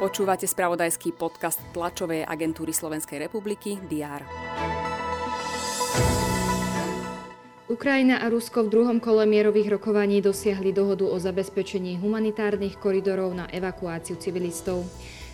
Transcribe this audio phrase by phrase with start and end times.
[0.00, 4.24] Počúvate spravodajský podcast tlačovej agentúry Slovenskej republiky DR.
[7.70, 13.46] Ukrajina a Rusko v druhom kole mierových rokovaní dosiahli dohodu o zabezpečení humanitárnych koridorov na
[13.52, 14.82] evakuáciu civilistov.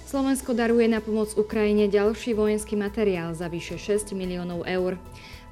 [0.05, 5.01] Slovensko daruje na pomoc Ukrajine ďalší vojenský materiál za vyše 6 miliónov eur.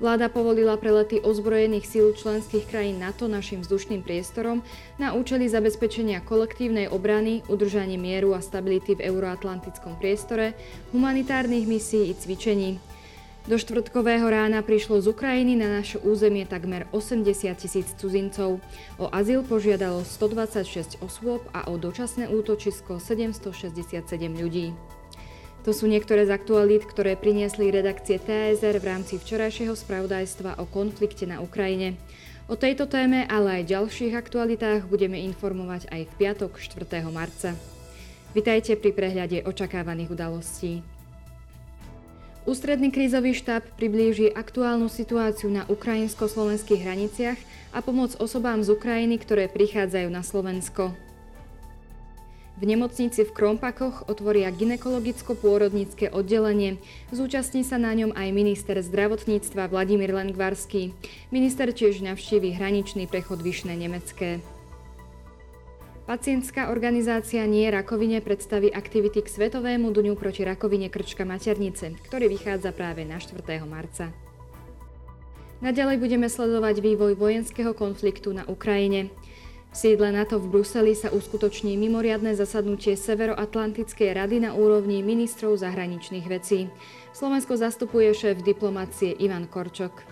[0.02, 4.66] Vláda povolila prelety ozbrojených síl členských krajín NATO našim vzdušným priestorom
[4.98, 10.58] na účely zabezpečenia kolektívnej obrany, udržanie mieru a stability v euroatlantickom priestore,
[10.90, 12.82] humanitárnych misií i cvičení.
[13.44, 18.56] Do štvrtkového rána prišlo z Ukrajiny na naše územie takmer 80 tisíc cudzincov.
[18.96, 24.00] O azyl požiadalo 126 osôb a o dočasné útočisko 767
[24.32, 24.72] ľudí.
[25.64, 31.24] To sú niektoré z aktualít, ktoré priniesli redakcie TSR v rámci včerajšieho spravodajstva o konflikte
[31.24, 31.96] na Ukrajine.
[32.44, 37.08] O tejto téme, ale aj ďalších aktualitách budeme informovať aj v piatok 4.
[37.08, 37.56] marca.
[38.36, 40.84] Vitajte pri prehľade očakávaných udalostí.
[42.44, 47.40] Ústredný krízový štáb priblíži aktuálnu situáciu na ukrajinsko-slovenských hraniciach
[47.72, 50.92] a pomoc osobám z Ukrajiny, ktoré prichádzajú na Slovensko.
[52.54, 56.78] V nemocnici v Krompakoch otvoria ginekologicko-pôrodnícke oddelenie.
[57.10, 60.94] Zúčastní sa na ňom aj minister zdravotníctva Vladimír Lengvarský.
[61.34, 64.38] Minister tiež navštívi hraničný prechod Vyšné Nemecké.
[66.06, 72.70] Pacientská organizácia Nie rakovine predstaví aktivity k Svetovému dňu proti rakovine krčka maternice, ktorý vychádza
[72.70, 73.40] práve na 4.
[73.66, 74.14] marca.
[75.58, 79.10] Naďalej budeme sledovať vývoj vojenského konfliktu na Ukrajine.
[79.74, 86.30] V sídle NATO v Bruseli sa uskutoční mimoriadne zasadnutie Severoatlantickej rady na úrovni ministrov zahraničných
[86.30, 86.70] vecí.
[87.10, 90.06] Slovensko zastupuje šéf diplomácie Ivan Korčok.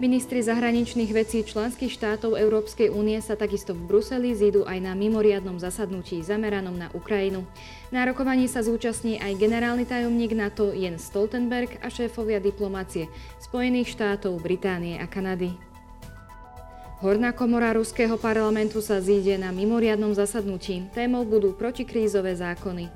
[0.00, 5.60] Ministri zahraničných vecí členských štátov Európskej únie sa takisto v Bruseli zídu aj na mimoriadnom
[5.60, 7.44] zasadnutí zameranom na Ukrajinu.
[7.92, 13.04] Na rokovaní sa zúčastní aj generálny tajomník NATO Jens Stoltenberg a šéfovia diplomácie
[13.36, 15.73] Spojených štátov, Británie a Kanady.
[17.04, 20.88] Horná komora Ruského parlamentu sa zíde na mimoriadnom zasadnutí.
[20.96, 22.88] Témou budú protikrízové zákony.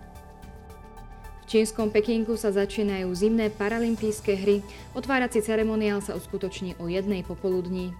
[1.44, 4.64] V čínskom Pekinku sa začínajú zimné paralympijské hry.
[4.96, 7.92] Otvárací ceremoniál sa uskutoční o jednej popoludní.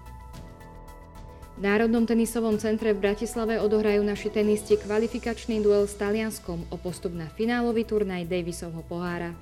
[1.54, 7.12] V Národnom tenisovom centre v Bratislave odohrajú naši tenisti kvalifikačný duel s Talianskom o postup
[7.12, 9.36] na finálový turnaj Davisovho pohára.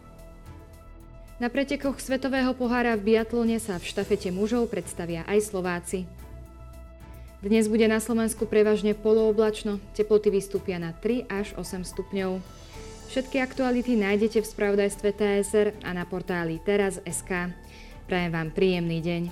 [1.39, 6.11] Na pretekoch Svetového pohára v biatlone sa v štafete mužov predstavia aj Slováci.
[7.47, 12.43] Dnes bude na Slovensku prevažne polooblačno, teploty vystúpia na 3 až 8 stupňov.
[13.07, 17.55] Všetky aktuality nájdete v spravodajstve TSR a na portáli teraz.sk.
[18.11, 19.23] Prajem vám príjemný deň.